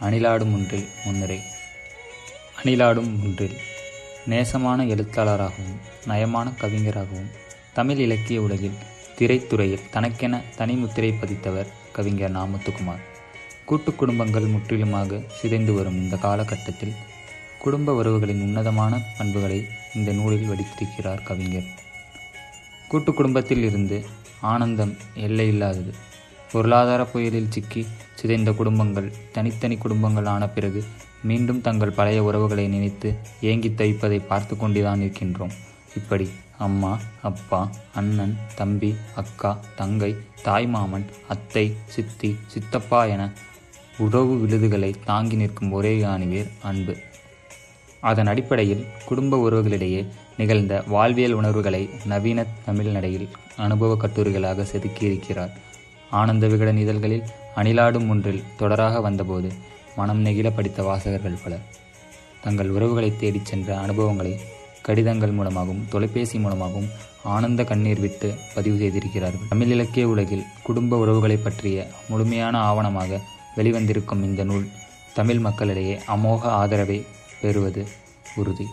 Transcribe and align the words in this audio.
அணிலாடும் 0.00 0.52
ஒன்றில் 0.52 0.88
முன்னுரை 1.04 1.40
அணிலாடும் 2.62 3.10
ஒன்றில் 3.24 3.56
நேசமான 4.26 4.84
எழுத்தாளராகவும் 4.84 5.76
நயமான 6.06 6.54
கவிஞராகவும் 6.58 7.30
தமிழ் 7.74 7.96
இலக்கிய 7.96 8.42
உலகில் 8.42 8.78
திரைத்துறையில் 9.18 9.88
தனக்கென 9.90 10.40
தனிமுத்திரை 10.58 11.12
பதித்தவர் 11.20 11.66
கவிஞர் 11.92 12.36
நாமத்துக்குமார். 12.36 13.04
கூட்டு 13.64 13.94
குடும்பங்கள் 13.94 14.42
முற்றிலுமாக 14.42 15.20
சிதைந்து 15.40 15.72
வரும் 15.72 16.02
இந்த 16.02 16.16
காலகட்டத்தில் 16.16 16.94
குடும்ப 17.58 18.02
உறவுகளின் 18.02 18.42
உன்னதமான 18.42 19.00
பண்புகளை 19.18 19.66
இந்த 19.94 20.12
நூலில் 20.12 20.48
வடித்திருக்கிறார் 20.48 21.22
கவிஞர். 21.22 21.70
கூட்டு 22.88 23.14
குடும்பத்தில் 23.14 23.62
இருந்து 23.62 24.06
ஆனந்தம் 24.40 24.96
எல்லையில்லாதது. 25.16 25.94
பொருளாதார 26.52 27.04
புயலில் 27.04 27.50
சிக்கி 27.50 27.86
சிதைந்த 28.18 28.50
குடும்பங்கள் 28.52 29.08
தனித்தனி 29.32 29.76
குடும்பங்கள் 29.76 30.28
ஆன 30.34 30.48
பிறகு 30.48 30.80
மீண்டும் 31.22 31.60
தங்கள் 31.60 31.96
பழைய 31.98 32.22
உறவுகளை 32.22 32.68
நினைத்து 32.68 33.08
ஏங்கி 33.40 33.68
தவிப்பதை 33.68 34.18
பார்த்து 34.26 34.56
கொண்டுதான் 34.56 35.00
இருக்கின்றோம். 35.00 35.54
இப்படி 35.96 36.26
அம்மா 36.58 36.98
அப்பா 37.22 37.60
அண்ணன் 37.94 38.34
தம்பி 38.54 38.90
அக்கா 39.14 39.50
தங்கை 39.76 40.10
தாய்மாமன் 40.44 41.06
அத்தை 41.28 41.64
சித்தி 41.86 42.30
சித்தப்பா 42.46 43.04
என 43.04 43.32
உறவு 43.98 44.34
விழுதுகளை 44.36 44.90
தாங்கி 45.04 45.36
நிற்கும் 45.36 45.72
ஒரே 45.72 45.92
ஆணிவேர் 46.02 46.50
அன்பு. 46.62 46.96
அதன் 48.00 48.26
அடிப்படையில் 48.26 48.86
குடும்ப 49.04 49.50
உறவுகளிடையே 49.50 50.02
நிகழ்ந்த 50.36 50.82
வாழ்வியல் 50.88 51.32
உணர்வுகளை 51.32 51.82
நவீன 52.06 52.46
தமிழ் 52.64 52.86
நடையில் 52.86 53.28
அனுபவ 53.56 53.94
கட்டுரைகளாக 53.94 54.66
செதுக்கியிருக்கிறார். 54.72 55.54
ஆனந்த 56.10 56.46
விகடன் 56.46 56.76
இதழ்களில் 56.76 57.24
அணிலாடும் 57.56 58.08
ஒன்றில் 58.08 58.42
தொடராக 58.58 59.00
வந்தபோது 59.00 59.52
மனம் 59.96 60.24
நெகிழ 60.24 60.50
படித்த 60.50 60.82
வாசகர்கள் 60.82 61.38
பலர். 61.44 61.62
தங்கள் 62.42 62.70
உறவுகளை 62.70 63.16
தேடிச் 63.16 63.44
சென்ற 63.44 63.78
அனுபவங்களை 63.78 64.38
கடிதங்கள் 64.82 65.30
மூலமாகவும் 65.30 65.84
தொலைபேசி 65.88 66.38
மூலமாகவும் 66.38 66.88
ஆனந்த 67.22 67.64
கண்ணீர் 67.64 68.00
விட்டு 68.00 68.34
பதிவு 68.54 68.76
செய்திருக்கிறார்கள். 68.78 69.48
தமிழ் 69.48 69.68
இலக்கிய 69.68 70.08
உலகில் 70.08 70.44
குடும்ப 70.62 70.96
உறவுகளை 70.96 71.36
பற்றிய 71.36 71.86
முழுமையான 72.08 72.72
ஆவணமாக 72.72 73.20
வெளிவந்திருக்கும் 73.56 74.24
இந்த 74.24 74.44
நூல் 74.44 74.66
தமிழ் 75.14 75.38
மக்களிடையே 75.38 76.00
அமோக 76.08 76.40
ஆதரவை 76.40 77.04
பெறுவது 77.40 77.86
உறுதி. 78.36 78.66